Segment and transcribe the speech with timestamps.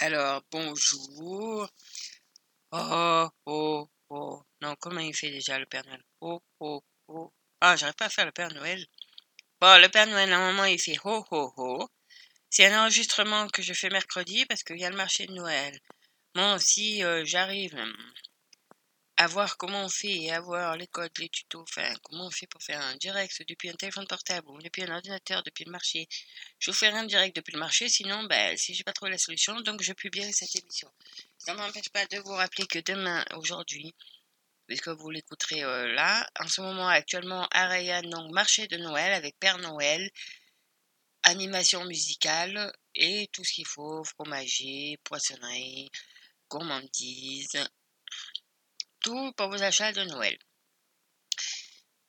[0.00, 1.68] Alors, bonjour.
[2.70, 4.42] Oh, oh, oh.
[4.60, 6.02] Non, comment il fait déjà le Père Noël?
[6.20, 7.32] Oh, oh, oh.
[7.60, 8.86] Ah, j'arrive pas à faire le Père Noël.
[9.60, 11.88] Bon, le Père Noël, normalement, il fait ho, ho, ho.
[12.48, 15.78] C'est un enregistrement que je fais mercredi parce qu'il y a le marché de Noël.
[16.34, 17.76] Moi si euh, j'arrive
[19.20, 22.30] à voir comment on fait et à voir les codes, les tutos, enfin, comment on
[22.30, 25.72] fait pour faire un direct depuis un téléphone portable ou depuis un ordinateur, depuis le
[25.72, 26.08] marché.
[26.60, 29.18] Je vous fais un direct depuis le marché, sinon, ben, si j'ai pas trouvé la
[29.18, 30.88] solution, donc je publierai cette émission.
[31.36, 33.92] Ça ne m'empêche pas de vous rappeler que demain, aujourd'hui,
[34.68, 39.36] puisque vous l'écouterez euh, là, en ce moment, actuellement, Rayan, donc marché de Noël avec
[39.40, 40.08] Père Noël,
[41.24, 45.90] animation musicale et tout ce qu'il faut, fromager, poissonnerie,
[46.48, 47.68] gourmandise,
[49.00, 50.38] tout pour vos achats de Noël.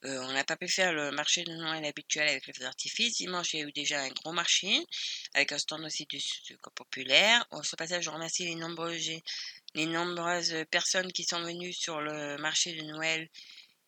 [0.05, 3.17] Euh, on n'a pas pu faire le marché de Noël habituel avec les feux d'artifice.
[3.17, 4.85] Dimanche, il y a eu déjà un gros marché
[5.33, 7.45] avec un stand aussi du sucre populaire.
[7.51, 9.11] Au ce passage, je remercie les nombreuses,
[10.71, 13.29] personnes qui sont venues sur le marché de Noël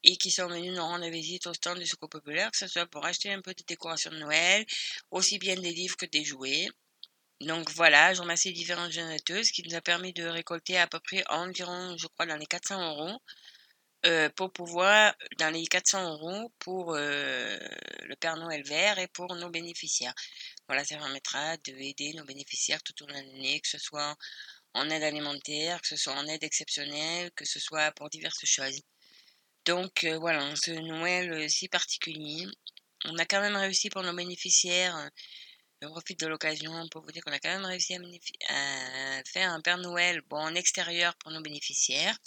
[0.03, 2.87] et qui sont venus nous rendre visite au stand du Secours Populaire, que ce soit
[2.87, 4.65] pour acheter un peu de décoration de Noël,
[5.11, 6.67] aussi bien des livres que des jouets.
[7.41, 11.23] Donc voilà, je remercie différentes donateuses qui nous a permis de récolter à peu près
[11.29, 13.19] environ, je crois, dans les 400 euros.
[14.05, 17.57] Euh, pour pouvoir, dans les 400 euros, pour euh,
[18.03, 20.13] le Père Noël vert et pour nos bénéficiaires.
[20.67, 24.15] Voilà, ça permettra d'aider nos bénéficiaires tout au long de l'année, que ce soit
[24.73, 28.81] en aide alimentaire, que ce soit en aide exceptionnelle, que ce soit pour diverses choses.
[29.65, 32.47] Donc euh, voilà, ce Noël si particulier,
[33.05, 35.09] on a quand même réussi pour nos bénéficiaires.
[35.83, 37.95] Euh, je profite de l'occasion pour vous dire qu'on a quand même réussi
[38.49, 42.17] à, faire un Père Noël bon, en extérieur pour nos bénéficiaires.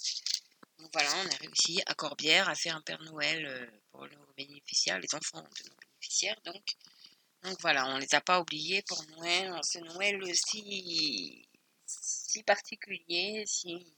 [0.79, 4.99] Donc voilà, on a réussi à Corbière à faire un Père Noël pour nos bénéficiaires,
[4.99, 6.41] les enfants de nos bénéficiaires.
[6.45, 6.77] Donc,
[7.61, 11.47] voilà, on ne les a pas oubliés pour Noël, ce Noël si,
[11.87, 13.95] si particulier, si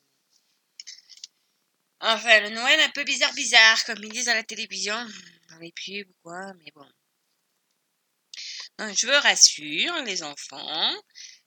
[2.00, 4.94] Enfin, le Noël un peu bizarre, bizarre, comme ils disent à la télévision,
[5.48, 6.86] dans les pubs quoi, mais bon.
[8.78, 10.94] Je vous rassure, les enfants,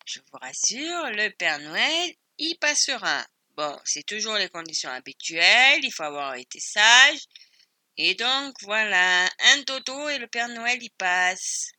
[0.05, 3.23] je vous rassure, le Père Noël, il passera.
[3.55, 7.19] Bon, c'est toujours les conditions habituelles, il faut avoir été sage.
[7.97, 11.71] Et donc, voilà, un toto et le Père Noël, il passe.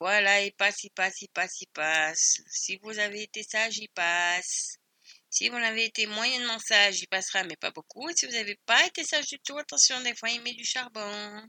[0.00, 2.42] Voilà, il passe, il passe, il passe, il passe.
[2.50, 4.76] Si vous avez été sage, il passe.
[5.30, 8.10] Si vous avez été moyennement sage, il passera, mais pas beaucoup.
[8.14, 11.42] Si vous n'avez pas été sage du tout, attention, des fois, il met du charbon.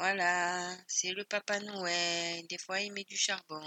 [0.00, 2.46] Voilà, c'est le Papa Noël.
[2.46, 3.60] Des fois, il met du charbon.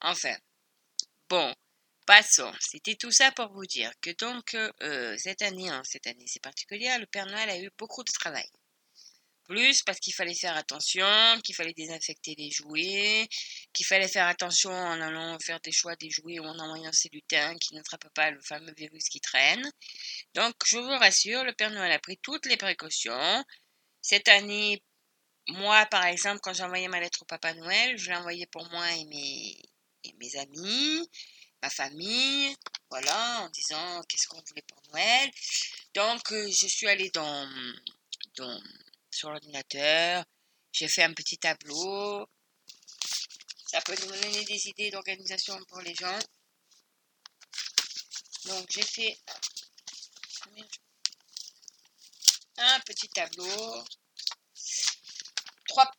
[0.00, 0.36] Enfin,
[1.28, 1.54] bon,
[2.06, 2.52] passons.
[2.60, 6.42] C'était tout ça pour vous dire que donc, euh, cette année, hein, cette année c'est
[6.42, 8.48] particulier, le Père Noël a eu beaucoup de travail
[9.44, 13.28] plus parce qu'il fallait faire attention, qu'il fallait désinfecter les jouets,
[13.72, 17.08] qu'il fallait faire attention en allant faire des choix des jouets ou en envoyant ces
[17.10, 19.70] lutins qui n'attrapent pas le fameux virus qui traîne.
[20.34, 23.44] Donc, je vous rassure, le Père Noël a pris toutes les précautions.
[24.02, 24.82] Cette année,
[25.48, 28.90] moi, par exemple, quand envoyé ma lettre au Papa Noël, je l'ai envoyée pour moi
[28.92, 29.58] et mes,
[30.04, 31.08] et mes amis,
[31.62, 32.54] ma famille,
[32.90, 35.30] voilà, en disant qu'est-ce qu'on voulait pour Noël.
[35.94, 37.48] Donc, euh, je suis allée dans,
[38.36, 38.60] dans
[39.14, 40.24] sur l'ordinateur.
[40.72, 42.28] J'ai fait un petit tableau.
[43.66, 46.18] Ça peut nous donner des idées d'organisation pour les gens.
[48.46, 49.18] Donc j'ai fait
[52.58, 53.84] un petit tableau.
[55.68, 55.90] Trois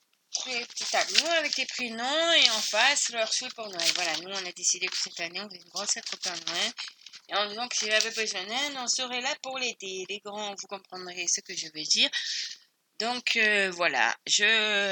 [0.44, 3.92] petits tableaux avec les prénoms et en face leur souhait pour Noël.
[3.96, 6.74] Voilà, nous on a décidé que cette année on faisait une grosse lettre pour Noël.
[7.30, 10.06] Et en disant que s'il avait besoin d'aide, on serait là pour l'aider.
[10.08, 12.10] Les grands, vous comprendrez ce que je veux dire.
[13.00, 14.46] Donc euh, voilà, je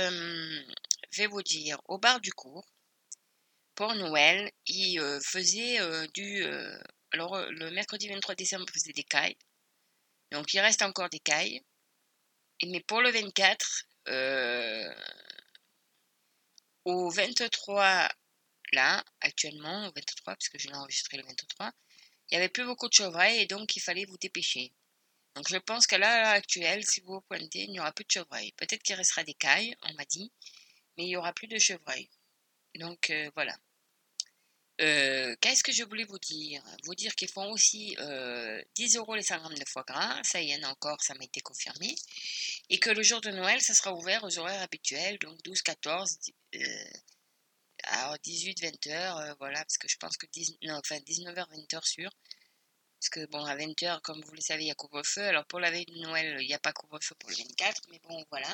[0.08, 0.76] hum,
[1.16, 2.66] vais vous dire, au bar du cours,
[3.76, 6.44] pour Noël, il euh, faisait euh, du...
[7.12, 9.38] alors le mercredi 23 décembre, il faisait des cailles.
[10.32, 11.62] Donc il reste encore des cailles.
[12.66, 13.86] mais pour le 24,
[16.86, 18.10] au 23,
[18.74, 21.72] là, actuellement, au 23, puisque je l'ai enregistré le 23,
[22.30, 24.74] il n'y avait plus beaucoup de chevreuils et donc il fallait vous dépêcher.
[25.36, 28.52] Donc je pense qu'à l'heure actuelle, si vous pointez, il n'y aura plus de chevreuil.
[28.54, 30.32] Peut-être qu'il restera des cailles, on m'a dit,
[30.98, 32.10] mais il n'y aura plus de chevreuil.
[32.76, 33.56] Donc euh, voilà.
[34.82, 36.64] Euh, qu'est-ce que je voulais vous dire?
[36.84, 40.42] Vous dire qu'ils font aussi 10 euh, euros les 100 grammes de foie gras, ça
[40.42, 41.96] y a encore, ça m'a été confirmé.
[42.70, 46.18] Et que le jour de Noël, ça sera ouvert aux horaires habituels, donc 12, 14,
[47.84, 52.10] alors 18, 20 heures, voilà, parce que je pense que 19h, 20h sûr
[53.04, 55.24] Parce que bon, à 20h, comme vous le savez, il y a couvre-feu.
[55.24, 57.82] Alors pour la veille de Noël, il n'y a pas couvre-feu pour le 24.
[57.92, 58.48] Mais bon, voilà.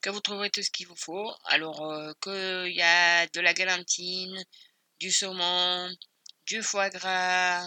[0.00, 1.34] Que vous trouverez tout ce qu'il vous faut.
[1.46, 4.44] Alors euh, qu'il y a de la galantine,
[5.00, 5.90] du saumon,
[6.46, 7.66] du foie gras.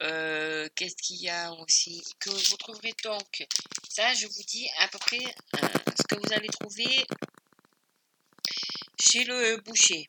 [0.00, 3.46] Euh, Qu'est-ce qu'il y a aussi Que vous trouverez donc?
[3.90, 5.68] Ça, je vous dis à peu près euh,
[5.98, 7.04] ce que vous allez trouver
[8.98, 10.08] chez le boucher.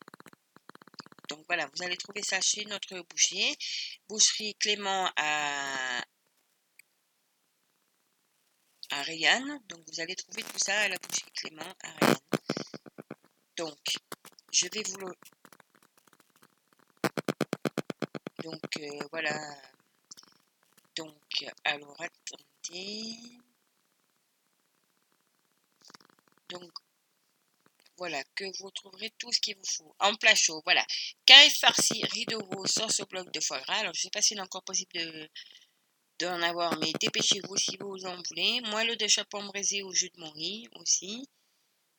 [1.51, 3.57] Voilà, vous allez trouver ça chez notre boucher.
[4.07, 6.01] Boucherie Clément à,
[8.89, 9.03] à
[9.67, 12.15] Donc vous allez trouver tout ça à la boucherie Clément à Rayanne.
[13.57, 13.97] Donc,
[14.53, 15.13] je vais vous le...
[18.43, 19.37] Donc euh, voilà.
[20.95, 23.17] Donc, alors attendez.
[26.47, 26.71] Donc
[28.01, 29.95] voilà, que vous trouverez tout ce qu'il vous faut.
[29.99, 30.83] En plat chaud, voilà.
[31.27, 33.75] Carré farci, de veau, sauce au bloc de foie gras.
[33.75, 35.29] Alors, je ne sais pas s'il est encore possible de
[36.17, 38.59] d'en avoir, mais dépêchez-vous si vous en voulez.
[38.61, 41.29] Moelle de chapon braisé au jus de morille aussi.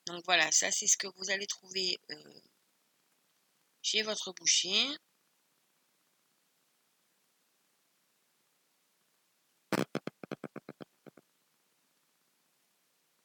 [0.07, 2.41] Donc voilà, ça c'est ce que vous allez trouver euh,
[3.81, 4.75] chez votre boucher.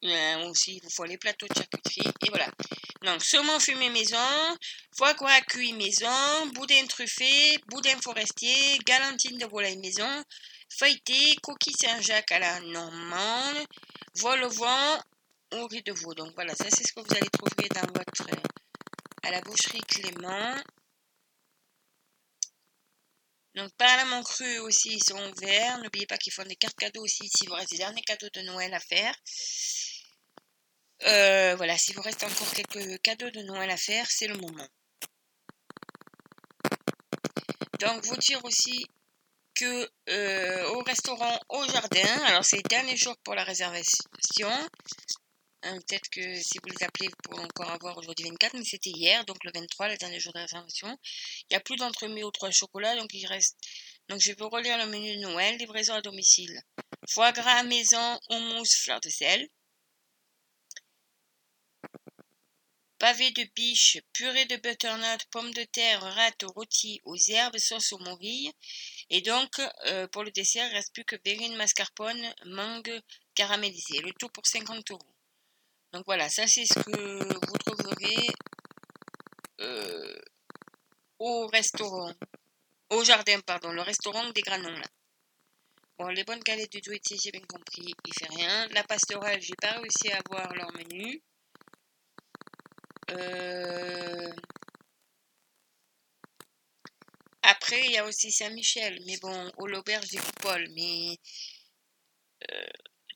[0.07, 2.11] Euh, aussi, il vous faut les plateaux de charcuterie.
[2.25, 2.49] Et voilà.
[3.03, 4.57] Donc, saumon fumé maison,
[4.95, 10.23] foie gras cuit maison, boudin truffé, boudin forestier, galantine de volaille maison,
[10.69, 13.65] feuilleté, coquille Saint-Jacques à la normande,
[14.15, 14.99] vol au vent
[15.53, 16.13] ou riz de veau.
[16.13, 18.25] Donc voilà, ça c'est ce que vous allez trouver dans votre
[19.23, 20.55] à la boucherie Clément.
[23.55, 25.79] Donc, par mon cru aussi, ils sont ouverts.
[25.79, 28.41] N'oubliez pas qu'ils font des cartes cadeaux aussi si vous reste des derniers cadeaux de
[28.41, 29.15] Noël à faire.
[31.05, 34.67] Euh, voilà, s'il vous reste encore quelques cadeaux de Noël à faire, c'est le moment.
[37.79, 38.87] Donc, vous dire aussi
[39.53, 44.49] que euh, au restaurant Au Jardin, alors c'est dernier jour pour la réservation.
[45.63, 48.91] Hein, peut-être que si vous les appelez, vous pourrez encore avoir aujourd'hui 24, mais c'était
[48.91, 50.97] hier, donc le 23, le dernier jour de réservation.
[51.41, 53.57] Il n'y a plus d'entremets aux trois chocolats, donc il reste.
[54.09, 56.61] Donc je vous relire le menu de Noël, livraison à domicile.
[57.09, 59.49] Foie gras maison, houmous, fleur de sel.
[62.99, 67.99] Pavé de biche, purée de butternut, pommes de terre, rate rôti aux herbes, sauce aux
[67.99, 68.51] morilles.
[69.09, 73.01] Et donc, euh, pour le dessert, il reste plus que berrine, mascarpone, mangue
[73.35, 74.01] caramélisée.
[74.01, 75.15] Le tout pour 50 euros.
[75.93, 78.27] Donc voilà, ça c'est ce que vous trouverez
[79.61, 80.19] euh,
[81.19, 82.13] au restaurant,
[82.89, 84.87] au jardin, pardon, le restaurant des Granons là.
[85.97, 88.67] Bon, les bonnes galettes du douetier, j'ai bien compris, il fait rien.
[88.67, 91.23] La pastorale, j'ai pas réussi à voir leur menu.
[93.11, 94.33] Euh,
[97.41, 100.69] après, il y a aussi Saint-Michel, mais bon, au l'auberge des Coupoles.
[100.75, 101.17] Mais
[102.51, 102.67] euh,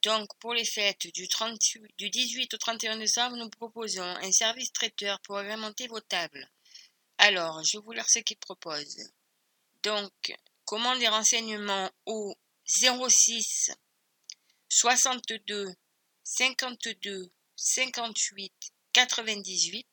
[0.04, 4.72] donc, pour les fêtes du, 38, du 18 au 31 décembre, nous proposons un service
[4.74, 6.50] traiteur pour agrémenter vos tables.
[7.18, 9.12] Alors, je vous lire ce qu'il propose.
[9.84, 10.12] Donc,
[10.66, 12.36] commande des renseignements au
[12.66, 13.72] 06
[14.70, 15.76] 62
[16.24, 18.54] 52 58
[18.94, 19.88] 98.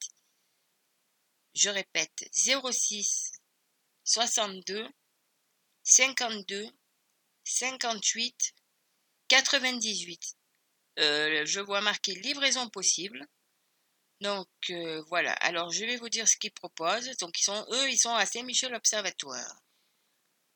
[1.54, 3.32] Je répète, 06
[4.04, 4.88] 62
[5.82, 6.66] 52
[7.44, 8.54] 58
[9.28, 10.36] 98.
[10.98, 13.26] Euh, je vois marqué livraison possible.
[14.20, 15.32] Donc euh, voilà.
[15.34, 17.16] Alors je vais vous dire ce qu'ils proposent.
[17.18, 19.62] Donc ils sont eux, ils sont à Saint-Michel Observatoire.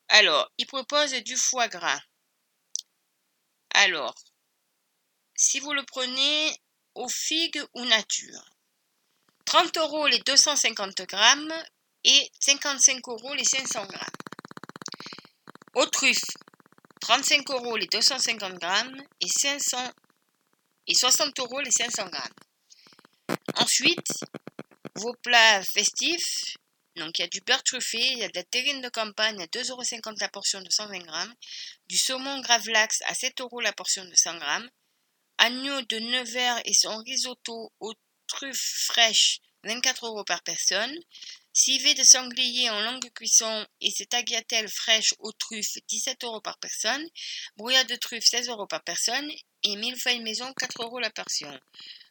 [0.09, 2.01] Alors, ils proposent du foie gras.
[3.71, 4.15] Alors,
[5.35, 6.55] si vous le prenez
[6.95, 8.45] aux figues ou nature.
[9.45, 11.53] 30 euros les 250 grammes
[12.03, 14.09] et 55 euros les 500 grammes.
[15.75, 16.37] Aux truffes,
[17.01, 19.91] 35 euros les 250 grammes et, 500,
[20.87, 23.37] et 60 euros les 500 grammes.
[23.55, 24.23] Ensuite,
[24.95, 26.55] vos plats festifs.
[26.95, 29.41] Donc, il y a du beurre truffé, il y a de la terrine de campagne
[29.41, 31.33] à 2,50 euros la portion de 120 grammes,
[31.87, 34.69] du saumon gravlax à 7 euros la portion de 100 grammes,
[35.37, 37.93] Agneau de Nevers et son risotto aux
[38.27, 40.95] truffes fraîches, 24 euros par personne.
[41.55, 46.57] Civet de sanglier en longue cuisson et ses tagliatelles fraîches aux truffes, 17 euros par
[46.57, 47.07] personne.
[47.57, 49.31] Brouillade de truffes, 16 euros par personne.
[49.61, 51.59] Et millefeuille maison, 4 euros la portion.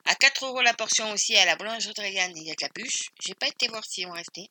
[0.05, 3.11] À 4 euros la portion aussi à la boulangerie a de la bûche.
[3.21, 4.49] J'ai pas été voir si on restait.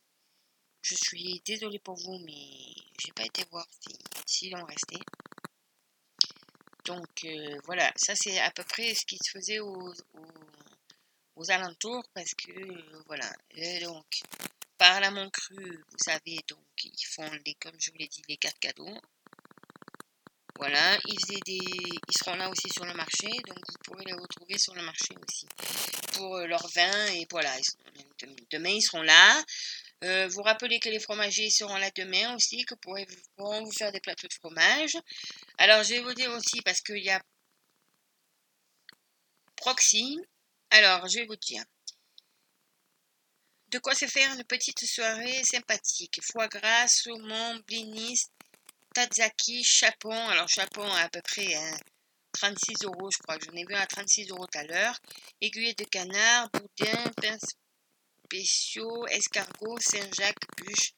[0.81, 4.99] Je suis désolée pour vous, mais j'ai pas été voir si, si on restait.
[6.85, 9.93] Donc euh, voilà, ça c'est à peu près ce qui se faisait aux,
[11.49, 13.29] alentours parce que euh, voilà.
[13.81, 14.05] donc
[14.77, 18.37] par la cru, vous savez, donc ils font les, comme je vous l'ai dit, les
[18.37, 18.99] cartes cadeaux.
[20.57, 21.59] Voilà, ils, faisaient des...
[21.59, 25.15] ils seront là aussi sur le marché, donc vous pourrez les retrouver sur le marché
[25.27, 25.47] aussi
[26.13, 27.05] pour euh, leur vin.
[27.13, 27.55] Et voilà,
[28.51, 29.43] demain ils seront là.
[30.29, 33.07] Vous rappelez que les fromagers seront là demain aussi, que pourrez,
[33.37, 34.97] vous faire des plateaux de fromage.
[35.57, 37.21] Alors, je vais vous dire aussi, parce qu'il y a
[39.55, 40.19] Proxy.
[40.71, 41.63] Alors, je vais vous dire.
[43.67, 46.19] De quoi se faire une petite soirée sympathique.
[46.23, 48.23] Foie gras, saumon, blinis,
[48.93, 50.29] tatsaki, chapon.
[50.29, 51.55] Alors, chapon à, peu près
[52.33, 53.37] 36 hein, euros, je crois.
[53.45, 54.99] J'en ai vu à 36 euros tout à l'heure.
[55.41, 57.55] Aiguille de canard, boudin, pince
[58.25, 60.93] spéciaux, escargots, Saint-Jacques, bûche.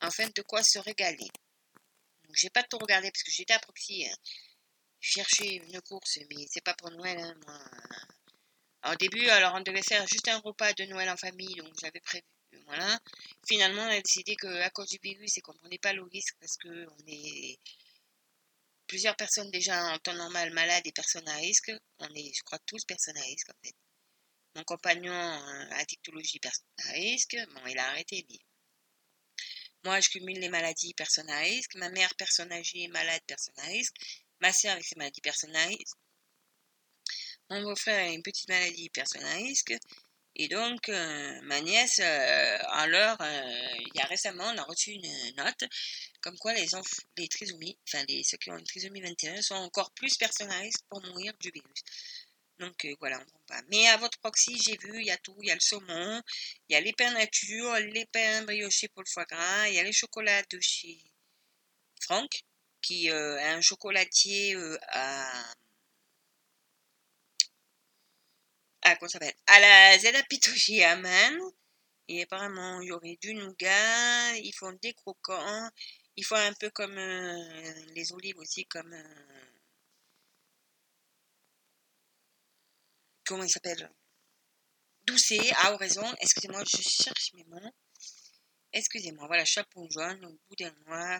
[0.00, 1.30] Enfin, de quoi se régaler.
[2.34, 4.06] J'ai pas tout regardé parce que j'étais à proxy.
[4.06, 4.16] Hein.
[5.00, 7.18] Chercher une course, mais c'est pas pour Noël.
[7.46, 7.70] Hein.
[8.92, 12.00] Au début, alors on devait faire juste un repas de Noël en famille, donc j'avais
[12.00, 12.24] prévu.
[12.66, 12.98] Voilà.
[13.46, 16.56] Finalement, on a décidé qu'à cause du virus et qu'on prenait pas le risque parce
[16.56, 17.58] que on est
[18.86, 21.72] plusieurs personnes déjà en temps normal malades et personnes à risque.
[21.98, 23.74] On est, je crois, tous personnes à risque en fait.
[24.54, 27.36] Mon compagnon a dictologie personne à risque.
[27.54, 28.26] Bon, il a arrêté,
[29.84, 31.74] moi, je cumule les maladies personne à risque.
[31.74, 33.94] Ma mère, personne âgée, malade, personne à risque.
[34.40, 35.96] Ma soeur avec ses maladies personne à risque.
[37.50, 39.74] Mon beau-frère a une petite maladie personne à risque.
[40.34, 44.92] Et donc, euh, ma nièce, euh, alors, euh, il y a récemment, on a reçu
[44.92, 45.64] une note
[46.22, 46.68] comme quoi les,
[47.18, 50.58] les trisomies, enfin les, ceux qui ont une trisomie 21 sont encore plus personnes à
[50.60, 51.82] risque pour mourir du virus.
[52.62, 53.62] Donc euh, voilà, on prend pas.
[53.70, 55.36] Mais à votre proxy, j'ai vu, il y a tout.
[55.40, 56.22] Il y a le saumon,
[56.68, 59.80] il y a les pains nature, les pains briochés pour le foie gras, il y
[59.80, 60.96] a les chocolats de chez
[62.02, 62.44] Franck,
[62.80, 65.44] qui euh, est un chocolatier euh, à...
[68.96, 71.36] quoi ça s'appelle À la Zedapitogie à Man.
[72.08, 75.70] Et apparemment, il y aurait du nougat, ils font des croquants,
[76.16, 76.94] ils font un peu comme
[77.94, 78.94] les olives aussi, comme
[83.32, 83.90] comment il s'appelle?
[85.06, 87.74] Doucet, ah, raison, excusez-moi, je cherche mes mots.
[88.74, 91.18] Excusez-moi, voilà, chapeau jaune, boudin noir,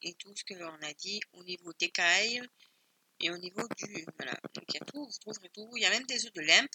[0.00, 2.40] et tout ce que l'on a dit au niveau des cailles
[3.20, 4.06] et au niveau du.
[4.16, 5.70] Voilà, donc il y a tout, vous trouverez tout.
[5.76, 6.72] Il y a même des œufs de limpe.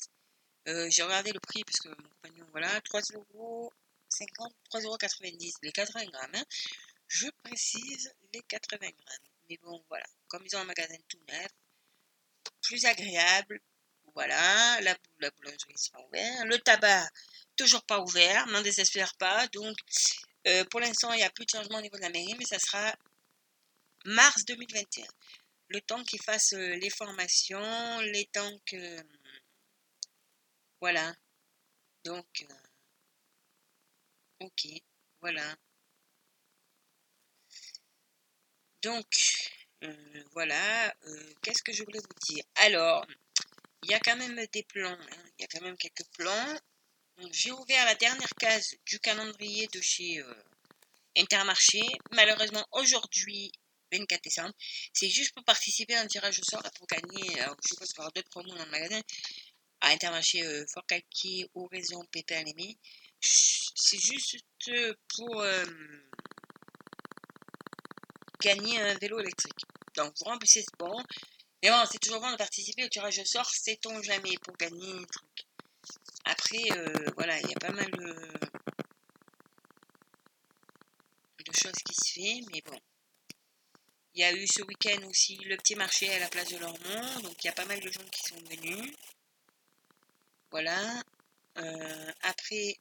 [0.67, 3.73] Euh, j'ai regardé le prix parce que mon compagnon, voilà, 3,50 euros,
[4.11, 4.97] 3,90 euros,
[5.63, 6.35] les 80 grammes.
[6.35, 6.45] Hein.
[7.07, 9.27] Je précise les 80 grammes.
[9.49, 11.49] Mais bon, voilà, comme ils ont un magasin tout neuf,
[12.61, 13.59] plus agréable,
[14.19, 16.45] voilà, la, la boulangerie sera ouverte.
[16.45, 17.09] Le tabac,
[17.55, 19.47] toujours pas ouvert, n'en désespère pas.
[19.47, 19.77] Donc,
[20.45, 22.43] euh, pour l'instant, il n'y a plus de changement au niveau de la mairie, mais
[22.43, 22.93] ça sera
[24.03, 25.07] mars 2021.
[25.69, 29.01] Le temps qu'ils fassent euh, les formations, les temps que...
[30.81, 31.15] Voilà.
[32.03, 32.53] Donc, euh,
[34.41, 34.67] ok,
[35.21, 35.55] voilà.
[38.81, 39.07] Donc,
[40.33, 40.93] voilà.
[41.41, 42.43] Qu'est-ce que je voulais vous dire?
[42.55, 43.05] Alors,
[43.83, 45.23] il y a quand même des plans, hein.
[45.37, 46.59] il y a quand même quelques plans.
[47.31, 50.33] J'ai ouvert la dernière case du calendrier de chez euh,
[51.17, 51.81] Intermarché.
[52.11, 53.51] Malheureusement, aujourd'hui,
[53.91, 54.53] 24 décembre,
[54.93, 58.09] c'est juste pour participer à un tirage au sort pour gagner, alors, je y aura
[58.11, 59.01] d'autres promos dans le magasin,
[59.81, 62.43] à Intermarché euh, Fort Calquier, Oraison, Pépin,
[63.21, 64.37] C'est juste
[65.15, 65.65] pour euh,
[68.41, 69.59] gagner un vélo électrique.
[69.95, 71.03] Donc, vous remplissez ce bon.
[71.61, 74.93] Mais bon, c'est toujours bon de participer au tirage au sort, sait-on jamais, pour gagner
[74.93, 75.45] un truc.
[76.25, 78.39] Après, euh, voilà, il y a pas mal de,
[81.51, 82.79] choses qui se font, mais bon.
[84.13, 87.19] Il y a eu ce week-end aussi le petit marché à la place de Lormont,
[87.21, 88.93] donc il y a pas mal de gens qui sont venus.
[90.51, 91.01] Voilà.
[91.57, 92.77] Euh, après,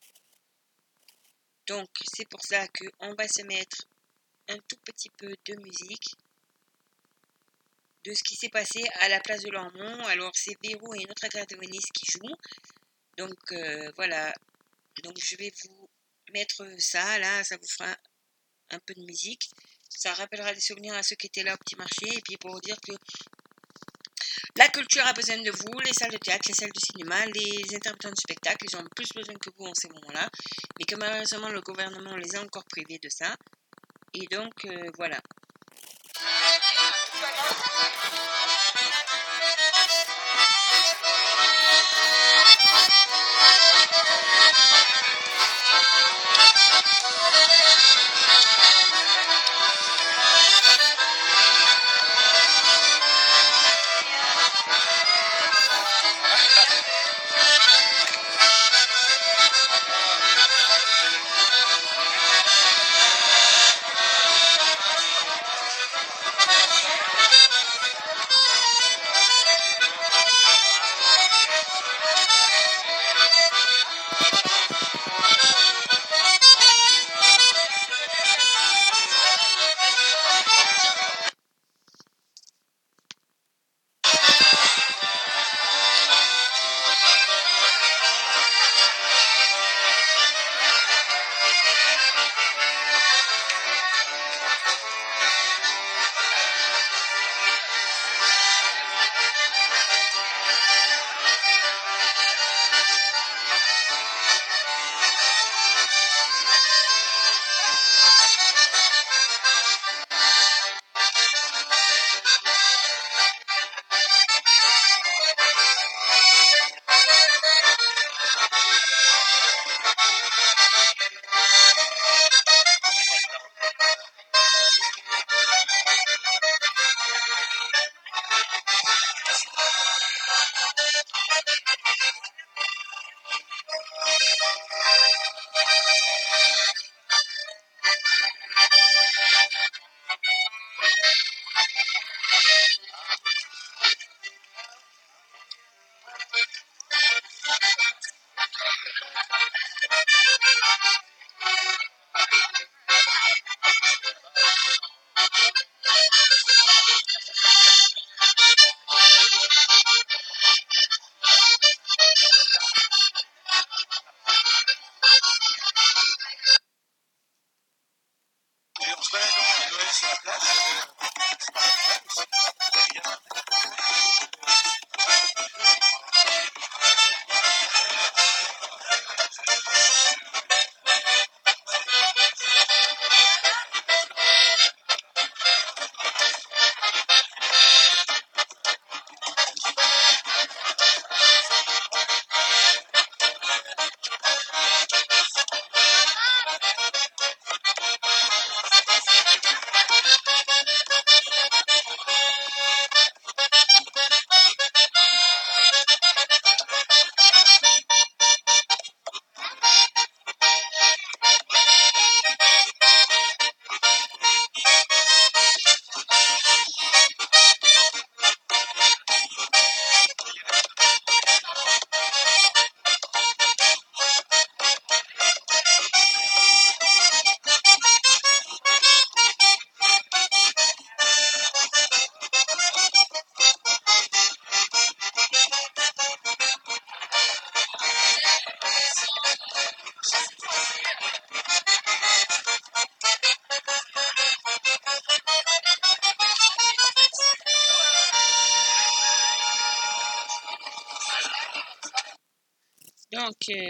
[1.67, 3.87] donc c'est pour ça qu'on va se mettre
[4.49, 6.15] un tout petit peu de musique
[8.05, 10.05] de ce qui s'est passé à la place de Lormont.
[10.07, 12.37] Alors c'est Véro et notre accordéoniste qui jouent.
[13.17, 14.33] Donc euh, voilà.
[15.03, 15.89] Donc je vais vous
[16.33, 17.95] mettre ça là, ça vous fera
[18.71, 19.51] un peu de musique.
[19.89, 22.07] Ça rappellera des souvenirs à ceux qui étaient là au petit marché.
[22.07, 22.93] Et puis pour vous dire que
[24.57, 27.75] la culture a besoin de vous, les salles de théâtre, les salles de cinéma, les
[27.77, 30.29] intermittents de spectacle, ils ont plus besoin que vous en ces moments-là.
[30.79, 33.35] Mais que malheureusement le gouvernement les a encore privés de ça.
[34.15, 35.21] Et donc euh, voilà.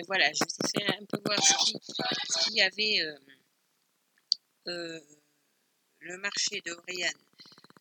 [0.08, 3.18] Voilà, je vous ai fait un peu voir ce qu'il y avait euh,
[4.68, 5.00] euh,
[6.00, 7.12] le marché de Brianne.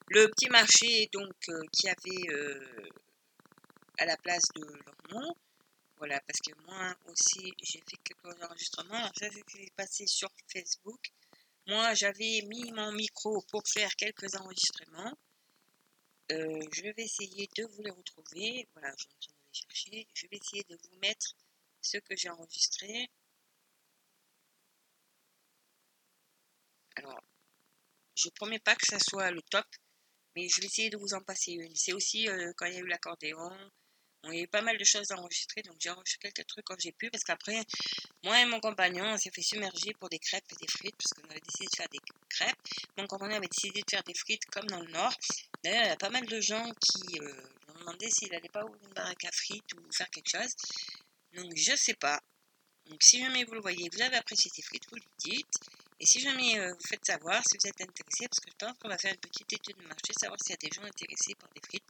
[0.09, 1.33] Le petit marché donc
[1.71, 2.75] qui avait
[3.97, 5.35] à la place de Lormont.
[5.99, 8.95] Voilà, parce que moi aussi j'ai fait quelques enregistrements.
[8.95, 11.11] Alors ça c'est passé sur Facebook.
[11.65, 15.17] Moi j'avais mis mon micro pour faire quelques enregistrements.
[16.29, 18.67] je vais essayer de vous les retrouver.
[18.73, 20.07] Voilà, je suis en train de les chercher.
[20.13, 21.35] Je vais essayer de vous mettre
[21.81, 23.09] ce que j'ai enregistré.
[26.95, 27.21] Alors,
[28.15, 29.65] je promets pas que ça soit le top,
[30.35, 31.75] mais je vais essayer de vous en passer une.
[31.75, 33.51] C'est aussi euh, quand il y a eu l'accordéon.
[34.25, 36.79] il y a eu pas mal de choses enregistrées, donc j'ai enregistré quelques trucs quand
[36.79, 37.61] j'ai pu, parce qu'après,
[38.23, 41.13] moi et mon compagnon, on s'est fait submerger pour des crêpes et des frites, parce
[41.13, 42.57] qu'on avait décidé de faire des crêpes.
[42.97, 45.13] Mon compagnon avait décidé de faire des frites comme dans le Nord.
[45.63, 48.49] D'ailleurs, il y a pas mal de gens qui euh, lui ont demandé s'il n'allait
[48.49, 50.55] pas ouvrir une baraque à frites ou faire quelque chose.
[51.33, 52.19] Donc je sais pas.
[52.85, 55.59] Donc si jamais vous le voyez, vous avez apprécié ces frites, vous le dites.
[55.99, 58.77] Et si jamais euh, vous faites savoir si vous êtes intéressé, parce que je pense
[58.77, 61.35] qu'on va faire une petite étude de marché, savoir s'il y a des gens intéressés
[61.35, 61.83] par des frites.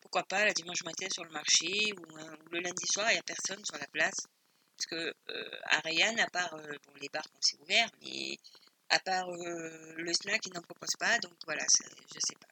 [0.00, 2.02] Pourquoi pas le dimanche matin sur le marché ou,
[2.50, 4.26] le lundi soir, il n'y a personne sur la place.
[4.76, 8.36] Parce que euh, à Rayanne, à part euh, bon, les bars qu'on s'est ouverts, mais
[8.88, 11.18] à part le snack, ils n'en proposent pas.
[11.18, 12.48] Donc voilà, je sais pas.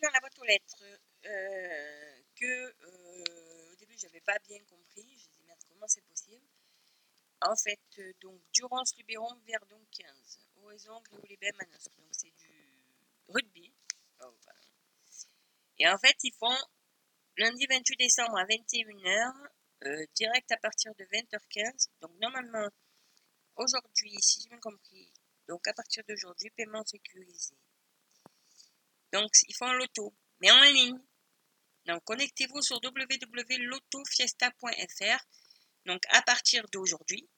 [0.00, 0.84] Dans la boîte aux lettres
[1.26, 5.06] euh, que au début, j'avais pas bien compris.
[5.18, 6.46] Je dit, merde, comment c'est possible?
[7.40, 7.80] En fait,
[8.20, 11.96] donc, Durance Luberon, Verdon 15, Horizon, Gréoulébé, Manosque.
[11.96, 12.84] Donc, c'est du
[13.28, 13.72] rugby.
[14.24, 14.32] Oh,
[15.78, 16.56] Et en fait, ils font
[17.36, 19.32] lundi 28 décembre à 21h,
[19.84, 21.88] euh, direct à partir de 20h15.
[22.00, 22.68] Donc normalement,
[23.56, 25.12] aujourd'hui, si j'ai bien compris,
[25.48, 27.56] donc à partir d'aujourd'hui, paiement sécurisé.
[29.12, 30.98] Donc ils font l'auto, mais en ligne.
[31.86, 35.26] Donc connectez-vous sur www.lotofiesta.fr.
[35.86, 37.28] Donc à partir d'aujourd'hui,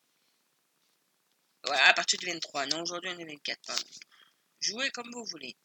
[1.65, 3.85] voilà, à partir du 23, non aujourd'hui on est 24,
[4.61, 5.57] Jouez comme vous voulez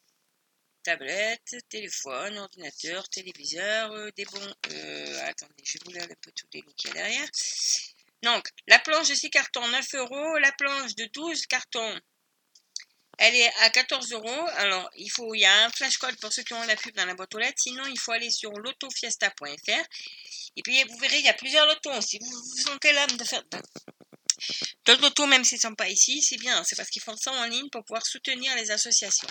[0.84, 4.56] tablette, téléphone, ordinateur, téléviseur, euh, des bons...
[4.72, 7.30] Euh, attendez, je vais vous lire un peu tout lots qu'il y a derrière.
[8.24, 10.38] Donc, la planche de 6 cartons, 9 euros.
[10.40, 12.00] La planche de 12 cartons,
[13.20, 14.48] elle est à 14 euros.
[14.56, 17.06] Alors, il faut, y a un flash code pour ceux qui ont la pub dans
[17.06, 17.62] la boîte aux lettres.
[17.62, 19.84] Sinon, il faut aller sur lotofiesta.fr.
[20.56, 22.02] Et puis, vous verrez, il y a plusieurs lotos.
[22.02, 23.44] Si vous vous sentez l'âme de faire
[24.86, 26.64] d'autres lotos, même s'ils ne sont pas ici, c'est bien.
[26.64, 29.28] C'est parce qu'ils font ça en ligne pour pouvoir soutenir les associations.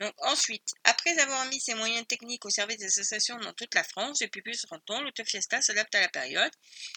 [0.00, 3.84] Donc ensuite, après avoir mis ces moyens techniques au service des associations dans toute la
[3.84, 6.52] France depuis plus de 30 ans, l'autofiesta s'adapte à la période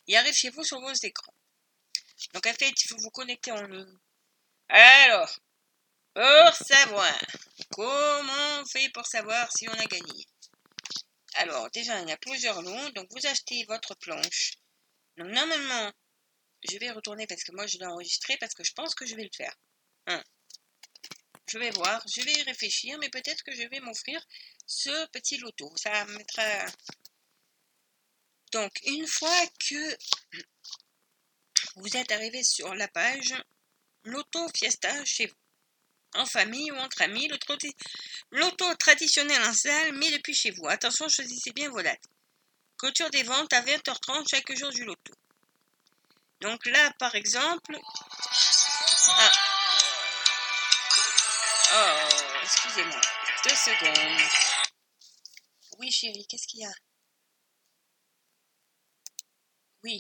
[0.08, 1.34] et arrive chez vous sur vos écrans.
[2.34, 3.98] Donc en fait, il faut vous connecter en ligne.
[4.70, 5.40] Alors,
[6.14, 7.20] pour savoir
[7.72, 10.26] comment on fait pour savoir si on a gagné.
[11.36, 12.90] Alors, déjà, il y a plusieurs lots.
[12.92, 14.54] Donc, vous achetez votre planche.
[15.18, 15.92] Donc, normalement,
[16.70, 19.16] je vais retourner parce que moi, je l'ai enregistré parce que je pense que je
[19.16, 19.56] vais le faire.
[21.48, 24.26] Je vais voir, je vais réfléchir, mais peut-être que je vais m'offrir
[24.66, 25.72] ce petit loto.
[25.78, 26.66] Ça mettra...
[28.52, 29.98] Donc, une fois que
[31.76, 33.34] vous êtes arrivé sur la page
[34.04, 35.41] Loto Fiesta chez vous,
[36.16, 37.30] en famille ou entre amis,
[38.32, 40.68] l'auto traditionnel en salle, mais depuis chez vous.
[40.68, 42.04] Attention, choisissez bien vos dates.
[42.78, 45.14] Clôture des ventes à 20h30 chaque jour du loto.
[46.42, 47.78] Donc là, par exemple...
[49.08, 49.32] Ah,
[51.74, 52.08] Oh,
[52.44, 53.00] excusez-moi.
[53.46, 54.30] Deux secondes.
[55.80, 56.72] Oui, chérie, qu'est-ce qu'il y a?
[59.84, 60.00] Oui.